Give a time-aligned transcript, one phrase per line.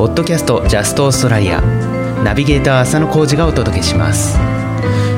[0.00, 1.60] ポッドキャストジャストオーストラリア。
[2.24, 4.38] ナビゲーター浅野浩二がお届けします。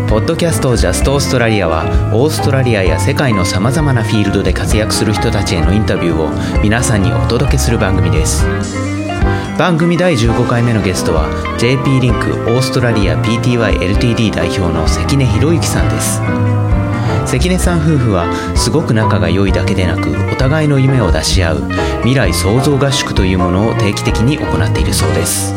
[0.09, 8.45] ポッドキャストジャストオーストラリアはオーストラリアや世界のさまざまなフィールドで活躍する人たちへのインタビューを皆さんにお届けする番組です。
[9.57, 11.29] 番組第15回目のゲストは
[11.61, 16.72] JP リンクオーストラリア PTYLTD 代表の関根博之さんです。
[17.27, 18.27] 関根さん夫婦は
[18.57, 21.63] すごく仲が良いだけでなくお互いの夢を出し合う
[21.99, 25.55] 未来創造合宿というものを定期的に行っているそうです。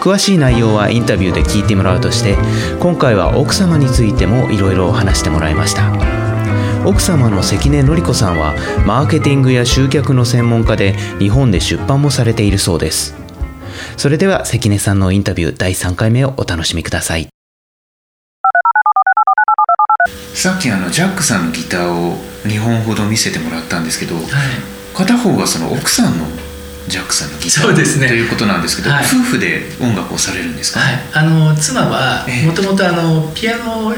[0.00, 2.36] 詳しい内容はインタビューで聞いてもらうとして
[2.78, 5.92] 今回は奥様についてもいろいろ話してもらいました。
[6.84, 8.54] 奥様の関根典子さんは
[8.86, 13.14] マーケティングや集客の専門家で日本で出版もされているそうです。
[13.96, 17.33] それでは関根さんのインタビュー第3回目をお楽しみください。
[20.34, 24.24] さっきあのジャックさんのギターを2本ほど見せてもらったんですけど、はい、
[24.92, 26.26] 片方がその奥さんの
[26.88, 32.84] ジャックさんのギターそうです、ね、ということなんですけど、はい、夫婦で音楽をされるんですか、はい、あの妻はもともと
[33.34, 33.94] ピアノを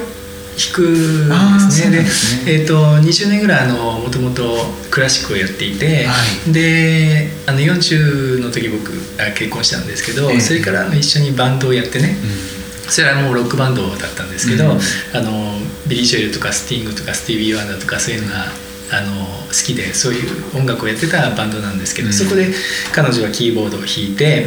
[0.57, 1.99] 弾くんですね。
[1.99, 4.57] ですね、えーと、20年ぐらいもともと
[4.91, 6.15] クラシックをやっていて、は
[6.49, 8.93] い、であの40の時僕
[9.35, 12.17] 結婚したんですけど、えー、それから一緒にバンドをやってね、
[12.56, 12.56] うん、
[12.89, 14.71] それはもうロックバンドだったんですけど、うん、
[15.15, 15.55] あの
[15.89, 18.45] ビリー・ジョエルとかスティングとかスティービー・ワンダーとかそういうのが
[18.93, 22.53] あの好きでそういう音楽をやってたバンドなんですけど、うん、そこで
[22.93, 24.47] 彼女はキーボードを弾いて、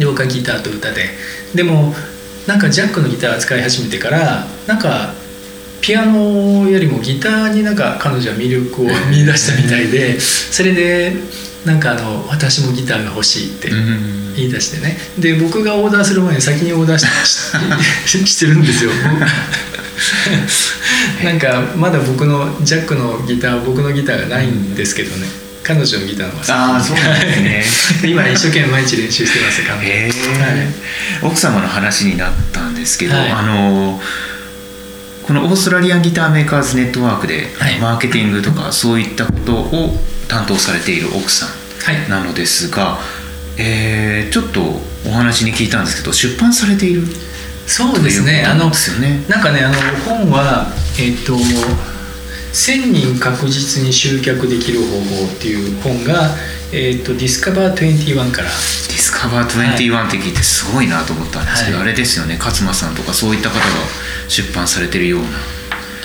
[0.00, 1.10] うん、僕はギターと歌で。
[1.54, 1.94] でも
[2.46, 5.14] なんかジャックのギターを使い始めてからなんか
[5.80, 11.12] ピアノよりもギターになんか彼女は魅力を見出したみたいでそれで
[11.64, 13.70] なんかあの私もギターが欲しいって
[14.36, 14.96] 言い出してね。
[15.18, 17.06] で僕がオーダーする前に先にオーダーし
[18.26, 18.92] してるんですよ。
[21.24, 25.26] なんかまだ僕のジャックのギター僕のギターがないんですけどね、
[25.62, 28.06] 彼女のギターのああそうなんですね。
[28.08, 30.10] 今一生懸命毎日練習してますへえ、
[31.22, 34.00] 奥様の話になったんですけど、はい、あの
[35.26, 39.90] このオーストラリアンギターメーカーズネットワークで、はい、マーケティングとかそういったことを
[40.28, 43.00] 担当されている奥さんなのですが、は
[43.58, 44.60] い、えー、ちょっと
[45.08, 47.02] お話に聞いたんですけど出版されている？
[47.66, 48.44] そうですね。
[48.46, 48.70] あのなん
[49.42, 50.66] かねあの本は
[51.00, 51.34] えっ、ー、と
[52.54, 56.30] 「1000人確実に集客できる方法」っていう本が、
[56.72, 58.48] えーと、ディスカバー21から。
[58.48, 62.36] ディスカバー21って聞いてすごいなと思ったんですけど、はい、あれですよね。
[62.38, 63.62] 勝間さんとかそういった方が
[64.28, 65.28] 出版されてるような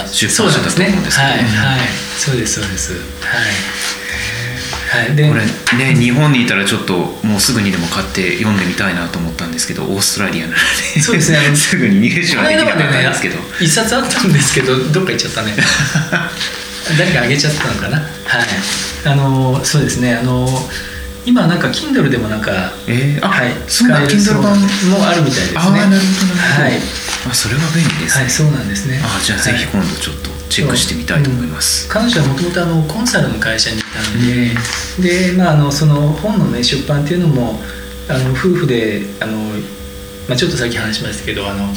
[0.08, 2.94] 出版社だと思うんですけど、ね、はい、はい、そうですそうです。
[2.94, 3.02] はい。
[4.92, 5.46] はい、でこれ
[5.78, 10.54] ね日本にいたらちょっともうすぐにでも買って読んでみたいなと思ったんですけどオーストラリアなの
[10.96, 11.56] でそうですね。
[11.56, 15.56] すぐに入手はできなかったんですけど、ね、一冊あったんですけどどっか行っちゃったね。
[17.00, 17.98] 誰かあげちゃったのかな。
[17.98, 20.16] はいあのそうですね。
[20.16, 20.48] あの
[21.26, 24.60] 今なんか Kindle でもなんか、えー、あはい、使える Kindle 版。
[24.60, 25.60] もあるみたいですね。
[25.60, 26.74] あなるほどはい。
[27.30, 28.24] あそれは便利ですね。
[28.24, 29.00] はいそうなんですね。
[29.04, 32.52] あじゃあぜひ今度ちょっとチェックしてみたいと思います、うん、彼女はもとも
[32.84, 34.52] とコンサルの会社にいたので、
[34.98, 37.58] うん、で、まあ、あのその本の、ね、出版っていうのも
[38.10, 39.38] あの夫婦であの、
[40.28, 41.70] まあ、ちょっとさっき話しましたけどあの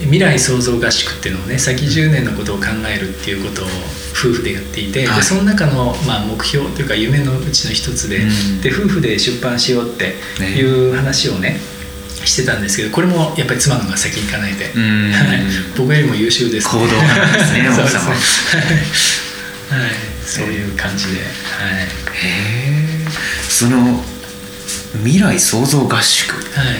[0.00, 3.66] 未来創造合宿っていうのをね先10年のことを考えるっていうことを
[4.12, 8.26] 夫婦でやっていて、はい、でその中の、まあ、目標というか夢のうちの一つでう
[8.58, 11.56] ん、で夫婦で出版しようっていう話をね
[12.24, 14.74] してたんですけどこれもやっぱり妻のが先に行かないで、はい、
[15.76, 17.68] 僕よりも優秀です、ね、 行動ですね。
[17.68, 18.10] 奥様。
[18.10, 19.94] はい、
[20.26, 21.86] そういう感じで、はい、へ
[22.24, 22.80] え。
[23.48, 24.04] その
[25.04, 26.32] 未来創造合宿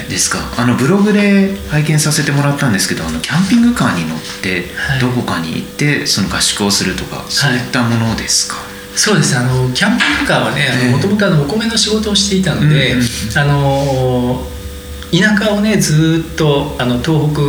[0.09, 4.65] ですか、はい、あのブログで拝見させてもらったんですけどあのキャンピングカーに乗って
[5.01, 8.57] どこかに行ってその合宿をするとか、そういったものですか、
[8.97, 9.37] そうです。
[9.37, 12.97] あのキャンピングカーはねもともとお米の仕事をしていたので、
[13.37, 14.45] あの
[15.13, 17.43] 田舎をねずっとあの東北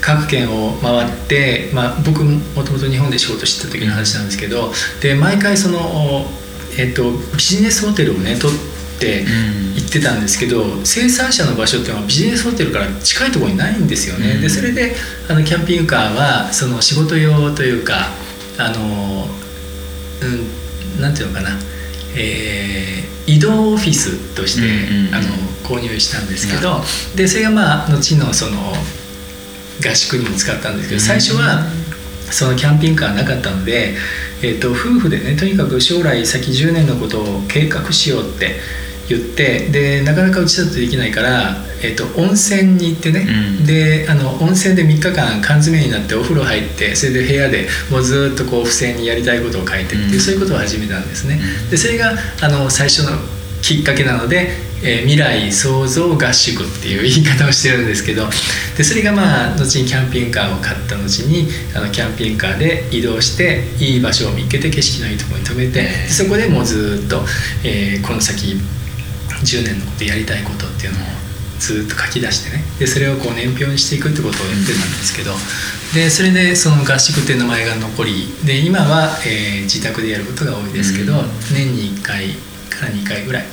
[0.00, 6.26] 各県を回って、まあ、僕もともと日本で仕事してた時の話なんですけどで毎回その、
[6.76, 14.38] えっと、ビジネスホテルをね取って行ってたんですけど、生産者の場所っていうのはビジネスホテルから近いところにないんですよね。
[14.40, 14.94] でそれで
[15.28, 18.08] あのキャンピングカーはその仕事用というか
[18.58, 19.26] あの、
[20.22, 21.50] うん、なんていうのかな。
[22.16, 25.28] えー、移動オフィスとして、うんうん、あの
[25.62, 26.80] 購入したんですけど
[27.14, 28.72] でそれがまあ後のその
[29.86, 31.62] 合宿にも使ったんですけど最初は
[32.30, 33.94] そのキャンピングカーなかったので、
[34.42, 38.56] えーと、夫婦でねとにかく将来先10年のことを計画しようって
[39.16, 43.26] 言ってでなかなかうちだとできないから、えーと、温泉に行ってね、
[43.58, 51.40] うん、であの温泉で3日間缶詰になってお風呂入ってそれで部屋でもうずっとこう付箋にやりたいことを書いてっていう、うん、そういうことを始めたんですね。
[51.70, 52.12] でそれが
[52.42, 53.12] あの最初の
[53.62, 54.50] ききっかけなので、
[54.82, 58.26] えー、未来創造合宿っていう言い方をしてるんですけど
[58.76, 67.22] でそれがまあ後にキャンピングカーを買った後にあのキャンピングカーで移動していい場所を見つけて景色のいいところに止めてそこでもうずっと、
[67.64, 68.56] えー、この先
[69.42, 71.02] 10年のことやりたいことっていうのを
[71.58, 72.62] ずっと書き出してね。
[72.78, 75.34] でそれをこう年表にしていくってことをやってたんですけど。
[75.94, 81.14] でそれでその合宿っていう名前が残りで今は、えー、自宅でやることが多いですけど、
[81.52, 82.28] 年に1回
[82.68, 83.44] から2回ぐらい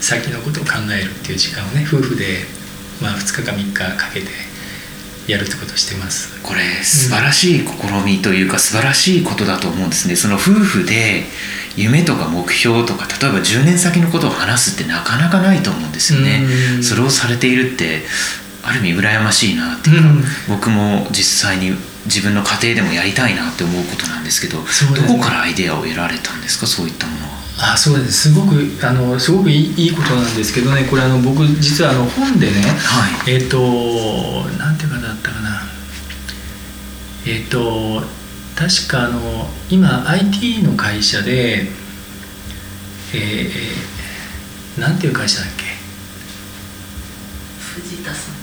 [0.00, 2.38] 先のことを考えるっていう時間をね夫婦で、
[3.00, 4.26] まあ、2日か3日かけて
[5.28, 6.42] やるってことをしてます。
[6.42, 10.16] これ素晴らしい試みというか、うん、素晴らしいことだと思うんですね。
[10.16, 11.24] その夫婦で
[11.76, 16.44] 夢とか目標とか例えば10年先のことを話すってなかなかないと思うんですよね、
[16.76, 18.02] うん、それをされているって
[18.68, 21.72] ある意味羨ましいなっていうか、うん、僕も実際に
[22.04, 26.66] 自分の家庭でもやりたいなって思うことなんですけど、ね、どこからアイデアを得られたんですか？
[26.66, 27.38] そういったものは。
[27.74, 28.30] あそうです。
[28.32, 28.54] すごく
[28.86, 30.84] あのすごくいいいいことなんですけどね。
[30.88, 35.62] これあの僕実はあの本でね、はい、えっ、ー、となんていうかだったかな。
[37.26, 38.02] えっ、ー、と
[38.54, 41.66] 確かあの今 IT の会社で
[43.12, 45.64] えー、なんていう会社だっけ？
[47.82, 48.34] 藤田さん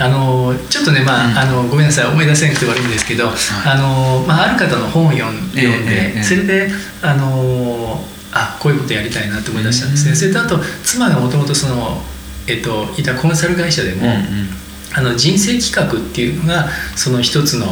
[0.00, 3.34] あのちょっとね、まあ、うん、あのごめんなさい思い出せなくて悪いんですけど、はい、
[3.66, 6.70] あのまあ、ある方の本を読んで、えー、それで
[7.02, 8.02] あの
[8.32, 12.00] あこういうことやりたいなと思い出したんですね、うん、それとあと妻がもともとその、
[12.48, 14.48] えっと、いたコンサル会社でも、うんうん、
[14.94, 17.66] あの人生企画っていうのがその一つの、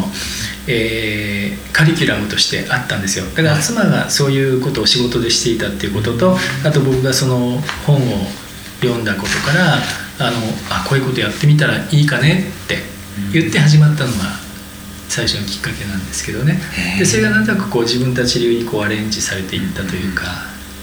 [0.67, 3.25] えー、カリキュラムとしてあったんですよ。
[3.27, 8.27] だから妻がそういうことを仕事でしていたっていうこととあと僕がその本を
[8.81, 9.79] 読んだことから
[10.21, 10.37] あの
[10.71, 12.77] あこういうことやってみたらいいかねって
[13.33, 14.49] 言って始まったのが
[15.09, 16.61] 最初のきっかけなんですけどね。
[16.99, 20.27] でそれがなんとなくこう自分たち流にこうアレンジされていったというか、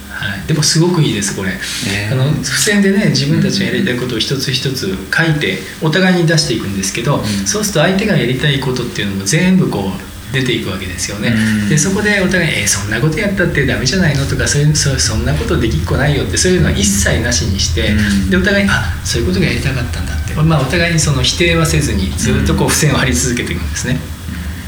[0.09, 1.51] はい、でもすごくいいですこれ、
[2.11, 17.93] あの付箋でね自分たちがやりたいことを一つ一つ書いてお互いに出していくんですけど、そうすると相手がやりたいことっていうのも全部こう出ていくわけですよね、うん、でそこでお互い「えー、そんなことやったってダメじゃないの?」とかそういうそそんなことできっこないよってそういうのは一切なしにして、う
[18.27, 24.14] ん、でお互い「あそういうことがやりたかったんだ」って、まあ、お互いにその否定はせずにずっとこう付箋を貼り続けていくんですね。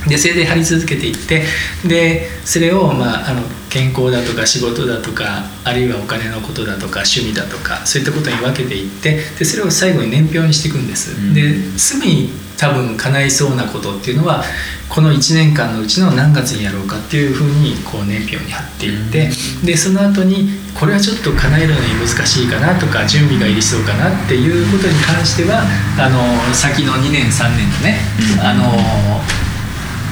[0.07, 1.44] でそれで貼り続けていって
[1.88, 11.33] でそれを、まあ、あの健康だとか仕事だとかあるいはお金のことだとか趣味だとかそういったことに分けていってでそれを最後に年表にしていくんです。
[11.33, 14.44] ですぐに多分叶いそうなことっていうのは
[14.89, 19.30] この1年間のうちの何月にやろうかっていうふうにこう年表に貼っていって
[19.63, 25.62] でその後にこれはちょっと叶えるのに難しいかなとか準備がいりそうかなっていうことに関しては
[26.00, 26.19] あの
[26.54, 28.00] 先の2年3年のね
[28.42, 28.63] あの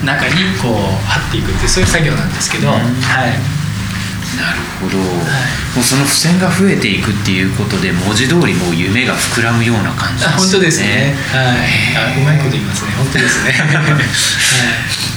[0.03, 2.79] 中にこう貼っていくってそういう作業なんですけど、はい。
[4.35, 5.07] なるほど、はい、
[5.75, 10.35] もうその付箋が増えていくっていうことで文字通りもう夢が膨らむような感じですね。
[10.35, 11.15] 本当ですね。
[11.31, 12.17] はい。
[12.17, 12.91] あうまいこと言いますね。
[12.97, 13.53] 本当ですね、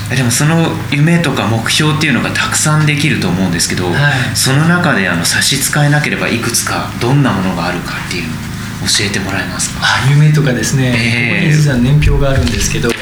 [0.08, 3.94] はい、でもその夢とか目標っていうのがたくさんできると思うんですけど、はい、
[4.34, 9.80] その中であの差し支えなければいくつかどんなものがあるかっていうのを教えてもらえますか？
[9.82, 12.96] あ夢とかですね、えー、ここに実は年表があるんですけど、はい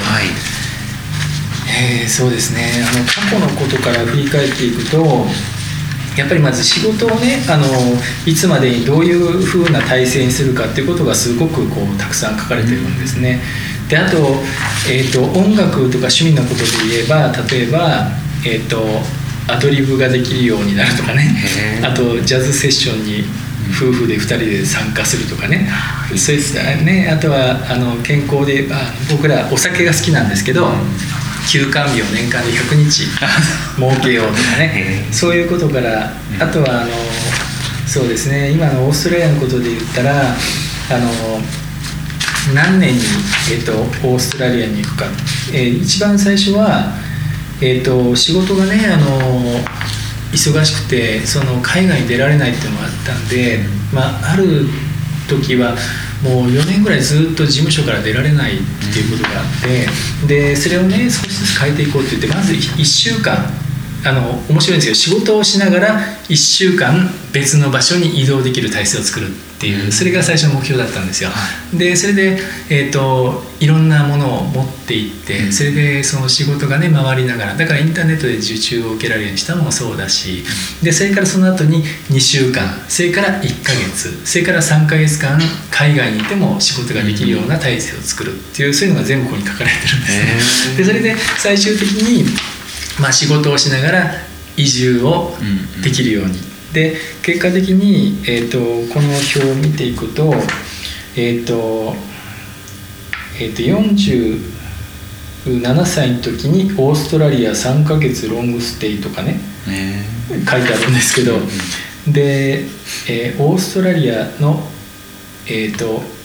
[1.69, 2.71] えー、そうですね。
[2.83, 5.27] あの過去のことから振り返っていくと
[6.17, 7.64] やっぱりまず仕事をねあの
[8.25, 13.40] いつまでにどういうふうな体制にするかっていうことがすごくこうたくさん書かれてるんですね。
[13.88, 14.17] であと,、
[14.90, 18.09] えーと、音楽とか趣味のことで言えば例えば、
[18.45, 18.85] えーと、
[19.47, 21.81] アドリブができるようになるとかね。
[21.83, 23.25] あとジャズセッションに
[23.71, 25.69] 夫婦で2人で参加するとかね、
[26.17, 30.71] そういったねあとはあの健康であ僕らお酒が好きなんですけど、
[31.47, 33.07] 休館日を年間で100日
[33.79, 35.07] 設けようとかね。
[35.12, 36.91] そういうことからあとはあの
[37.87, 38.50] そうですね。
[38.50, 40.37] 今のオーストラリアのことで言ったら
[40.91, 41.41] あの
[42.55, 43.00] 何年に、
[43.53, 43.73] えーと、
[44.07, 45.07] オーストラリアに行くか、
[45.53, 46.93] えー、一番最初は、
[47.61, 49.61] えーと、仕事がねあの
[50.33, 53.61] 忙しくてその海外に出られないっていうのがあったんで、
[53.93, 54.67] まあ、ある
[55.29, 55.75] 時は
[56.26, 58.59] もう4年ぐらいずっと事務所から出られないっ
[58.92, 59.47] ていうことがあっ
[60.26, 63.65] てでそれをね少しずつ変えていこうって言ってまず1週間
[64.07, 65.99] あの面白いんですけど仕事をしながら
[66.29, 71.31] 1週間別の場所に移動できる体制を作るっていうそれが最初の目標だったんですよ。
[71.75, 80.45] でそれで、えーと、いろんなものを持っていってそれでその仕事がね回りながらだからインターネットで受注を受けられるようにしたのもそうだし
[80.83, 85.39] でそれからその後に2週間それから1ヶ月それから3ヶ月間
[85.71, 90.77] 海外にいても仕事ができるような体制を作るっていうそういうのが全部ここに書かれてるんですね。
[90.77, 92.25] でそれで最終的に
[93.00, 94.12] まあ、仕事をしながら
[94.57, 95.33] 移住を
[95.83, 96.35] できるように、
[96.73, 98.59] で結果的に、えー、と
[98.93, 100.35] この表を見ていくと,、
[101.17, 101.95] えーと
[103.38, 103.62] えー、と
[105.47, 109.41] 47歳の時にオーストラリア3ヶ月ロングステイとかね
[110.29, 111.38] 書いてあるんですけど、
[112.12, 112.65] で、
[113.09, 114.62] えー、オーストラリアの
[115.47, 116.15] えっ、ー、と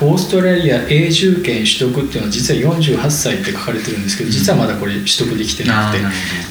[0.00, 5.98] オーストラリア永住権取得っていうのは実は48歳って書かれてるんですけど実はまだこれ取得できてなく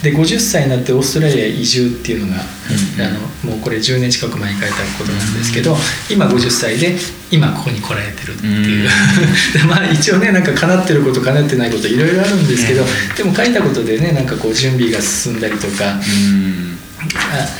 [0.01, 5.75] て、で50歳になってオーストラリア移住っていうのが、あのもうこれ10年近く前に書いたことなんですけど、
[6.09, 6.95] 今50歳で
[7.31, 8.89] 今ここに来られてるっていう、
[9.67, 12.85] まあ一応ねなんか叶ってること叶ってないこといろいろあるんですけど、
[13.17, 16.01] でも書いたことでねなんかこう準備が進んだりとか、あ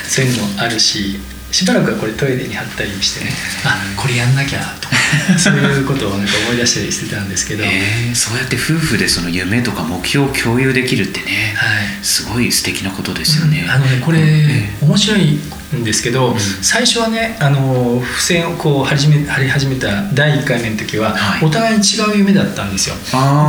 [0.07, 1.19] そういうのもあるし
[1.53, 3.31] しばらくはこれトイレに貼ったりしてね。
[3.63, 4.95] あこれやんなきゃとか。
[5.37, 13.61] そういうことをなんか思い出したりしてたんですけど、 えー、そうやって夫婦でその夢とか目標を共有できるってね、はい、すごい素敵なことですよね。
[13.65, 15.39] うん、あのねこれ、えー、面白い
[15.73, 22.95] んですけど、うん、最初はねあの付箋をこう貼りめ貼り始めた第1回目の時は、はい、お互いに違う夢だったんですよ。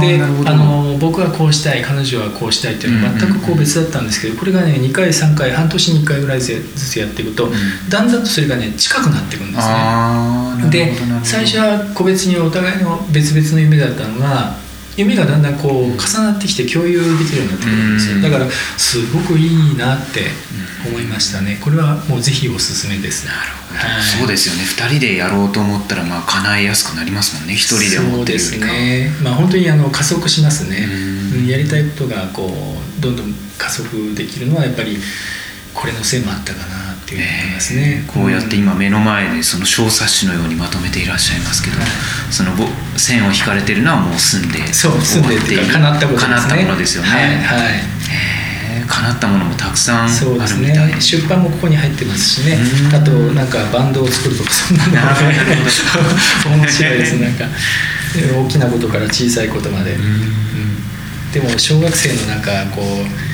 [0.00, 7.52] であの僕はこうしたい彼女はこうしたいっていうのは全くこう別だったんですけどこれがね2回3回半年に1回ぐらいずつやっていくと、うん、
[7.88, 10.70] だんだんとそれがね近くなっていくんですね。
[10.70, 14.63] で最初は個別にお互いの別々の夢だったのが
[14.96, 18.20] 夢がだんだんこう重なってきて共有できるようになってくるんですよ。
[18.20, 20.30] だからすごくいいなって
[20.86, 21.58] 思いましたね。
[21.60, 23.26] これはもうぜひおすすめです。
[23.26, 24.62] なるほど、はい、そうですよね。
[24.62, 27.54] 2人でやろうと思ったらまあ叶えやすくなりますもんね。
[27.54, 29.10] 1人で思ってるよりかそうですね。
[29.22, 30.86] まあ本当にあの加速しますね。
[31.48, 32.52] やりたいことがこ
[32.98, 34.98] うどんどん加速できるのはやっぱり
[35.72, 41.76] これのせいもあったかなっていう思いますね、えー、こうやって今目の前でその小冊子のようにまとめていらっしゃいますけど、
[42.30, 42.52] その
[42.96, 46.32] 線を引かれてるのはもう済んでそう済んでっていうか叶ったことですね。
[46.32, 47.08] 叶ったものですよね。
[47.10, 47.84] はい、はい。
[48.76, 50.88] えー、叶ったものもたくさんあるみたい。
[50.88, 52.58] ね、出版もここに入ってますしね。
[52.96, 57.18] あとなんかバンドを作るとかそんなのも面白いです。
[57.20, 57.44] なんか
[58.14, 63.33] 大きなことから小さいことまで、うん、でも小学生のなんかこう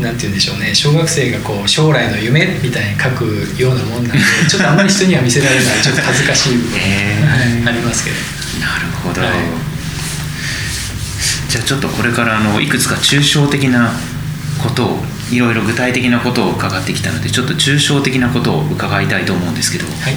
[0.00, 0.74] なんて言うんでしょうね。
[0.74, 3.24] 小学生がこう将来の夢みたいに書く
[3.58, 8.16] ようなもんなんで ちょっとあんまり人には見せられないちょっと恥ずかしい部分がありますけど。
[8.60, 9.30] なるほど、はい、
[11.50, 13.92] じゃあちょっとこれからあのいくつか抽象的な
[14.58, 20.16] ことをいろいろ具体的なことを伺ってきたのでちょっと抽象的なことを伺いたいと思うんですけど、はい、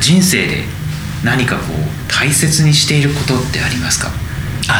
[0.00, 0.64] 人生で
[1.22, 4.10] 何かこう大切にしていることってありますか？
[4.66, 4.74] 考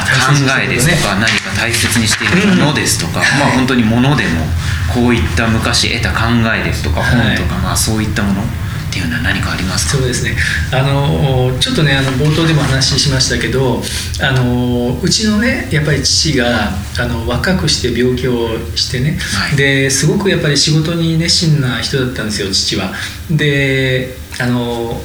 [0.62, 4.46] えですとか、何か大切にしているものですとか、まあ本当にものでも
[4.92, 8.46] こういった昔得た考えですとか本とか、まあそういったものっ
[8.92, 9.98] ていうのは何かありますか？
[9.98, 10.36] そうですね。
[10.72, 13.82] あのちょっとねあの冒頭でも話しましたけど
[14.22, 22.92] あのうちのねやっぱり父があの若くして病気をしてね、はい、ですごくやっぱり仕事に熱心な人だったんですよ父は。
[23.30, 25.00] であの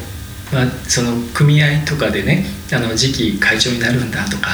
[0.52, 4.50] まあ、その組合とかでねあの次期会長になるんだとか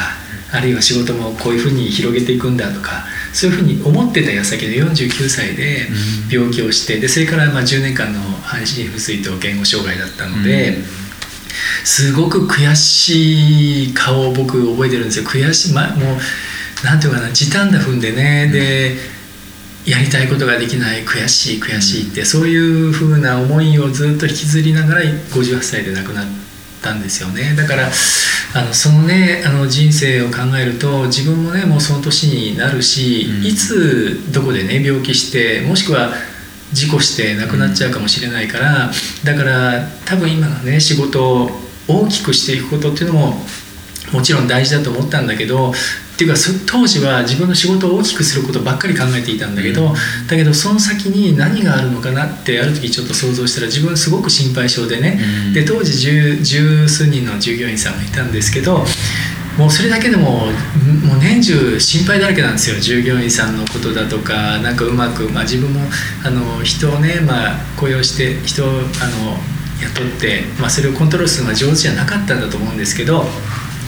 [0.52, 5.88] あるいは仕事もこういうふうに広げていくんだとかそういうふうに思ってた矢先で49歳で
[6.32, 11.06] 病気をしてでそれからまあ10年間の半身不随と言語障害だったので。
[11.86, 15.26] すごく悔しい顔を僕覚えてるんですよ。
[15.26, 16.18] 悔しい、ま、も
[16.84, 18.96] うなんていうかな時短だ踏んでね、で
[19.86, 26.26] やりたいことができない悔しい悔しいってそういうふうな思いをずっと引きずりながら58歳で亡くなっ
[26.86, 27.56] たんですよね。
[27.58, 27.90] だから
[28.54, 36.14] あのそのねあの人生を考えると自分もねもうその年になるし、うん、いつどこでね病気してもしくは
[36.72, 38.92] 事故して亡くなっちゃうかもしれないから、
[39.24, 41.50] だから多分今のね仕事を
[41.88, 43.34] 大きくしていくことっていうのも
[44.14, 45.74] もちろん大事だと思ったんだけど
[46.16, 49.94] っていうか当時は自分の仕事を大きくすることばっかり考えていたんだけど、うん、
[50.28, 58.86] だけどその先に何があるのかなってある時ちょっと想像したら自分すごく心配性でね、うん、で当時十十数人の従業員さんがいたんですけど
[59.58, 60.46] もうそれだけでも
[61.04, 62.80] もう年中心配だらけなんですよ。
[62.80, 65.82] 従業員さんのことだとかなんかうまく、まあ、自分も
[66.26, 68.82] あの人をね、まあ、雇用して人をあの
[69.82, 73.26] 雇って、まあ、それをコントロールするのが上手じゃなかったんだと思うんですけど。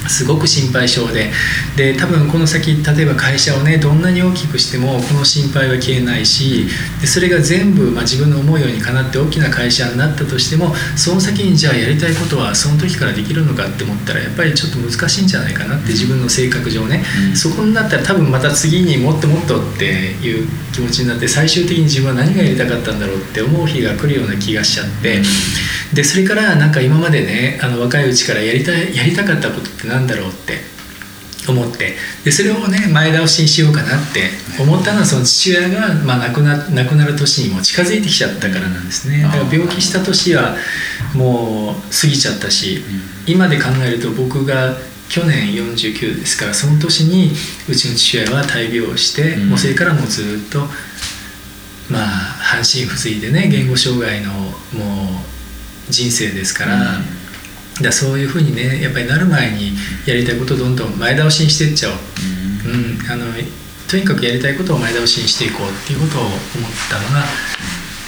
[0.10, 1.32] すごく心配性で。
[1.76, 6.68] で多分この先例えば会社をねどんなに大きくしてもこの心配は消えないし
[7.02, 25.22] でそれが全部、まあ、自分の思うようにかなって大きな会社になったとしてもその先にじゃあやりたいことはその時からできるのかって思ったらやっぱりちょっと難しいんじゃないかなって自分の性格上ね、うん、そこになったら多分また次にもっともっとっていう気持ちになって最終的に自分は何がやりたかったんだろうって思う日が来るような気がしちゃって。
[25.94, 30.60] でそれからなんか今までねあの若いうちからやりたいやりたかったことって何だろうって
[31.50, 31.96] 思って。
[32.24, 34.30] でそれをね前倒しにしようかなって
[34.62, 39.24] 思ったのはその父親が、まあ、亡くな亡くなる年にも近づいてきちゃったからなんですね。
[39.24, 40.56] だから病気した年は
[41.16, 42.84] もう過ぎちゃったし、
[43.26, 44.76] 今で考えると僕が
[45.10, 47.32] 去年49ですからその年に
[47.70, 50.60] うちの父親は大病をして、もうそれからもうずっと
[51.90, 54.52] まあ半身不随でね言語障害のもう
[55.90, 57.00] 人生ですから。
[57.82, 59.74] だそういうふうにねやっぱりなる前に
[60.06, 61.96] やりたいことをどんどん前倒しにしていっちゃおう、
[62.66, 63.26] うん、うん、あの
[63.88, 66.36] とにかくやりたいことを前倒しにしていこうっていうことを思っ
[66.90, 67.24] たのが、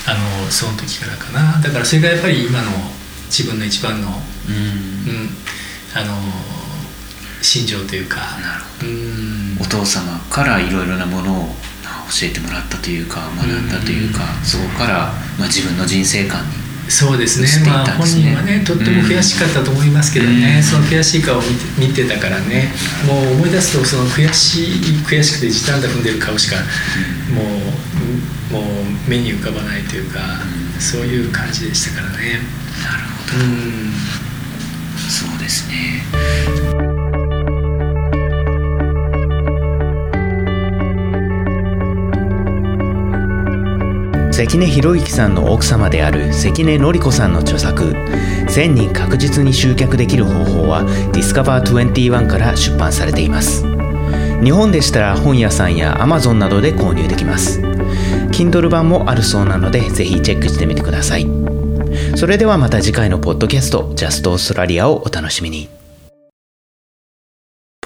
[0.07, 1.61] あのその時からかな。
[1.61, 2.71] だからそれがやっぱり今の
[3.27, 4.55] 自分の一番の、うん、
[5.09, 5.29] うん、
[5.95, 6.17] あの
[7.41, 8.19] 心情というか。
[8.81, 11.55] うん、お父様からいろいろなものを
[12.09, 13.69] 教えてもらったというか学ん。
[13.69, 21.41] だというか、そこから、まあ、自分の人生観にそうですね、ね、まあ、本人はねとっても悔しかったと思いますけどね、うん、その悔しい顔を
[21.77, 22.73] 見てたからね、
[23.07, 26.57] もう思い出すとその悔しい悔しくて時短だ踏んでる顔しか
[27.33, 27.45] もう
[28.53, 30.19] もう目に浮かばないというか、
[30.79, 32.39] そういう感じでしたからね。
[32.81, 33.93] なるほど、うん、
[35.09, 36.98] そうですね
[44.39, 47.91] 関根博之さんの奥様である関根典子さんの著作
[48.47, 53.65] 「1000人確実に集客できる方法」はディスカバー21から出版されています。
[54.41, 57.59] 日本でしたら本屋さんや Amazon などで購入できます。
[58.31, 61.27] Kindle 版もあるそうなのでぜひチェックしてみてください。
[62.15, 65.78] それではまた次回のポッドキャスト「ジャストオーストラリア」をお楽しみに。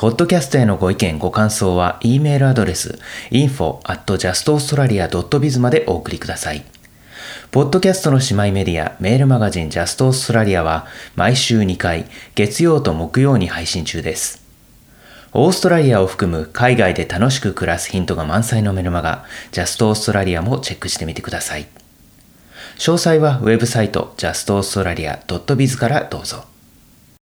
[0.03, 2.99] ポッドキャストへのご意見、ご感想は、e メールアドレス、
[3.31, 6.65] info.justaustralia.biz までお送りください。
[7.51, 12.05] ポッドキャストの姉妹メディア、メールマガジンジャストオーストラリアは、毎週2回、
[12.35, 14.43] 月曜と木曜に配信中です。
[15.31, 21.65] オーストラリアを含む海外で楽しく暮らすヒントが満載のメルマガ、ジャストオーストラリアもチェックしてみてください。
[22.77, 26.43] 詳細はウェブサイト justaustralia.biz からどうぞ。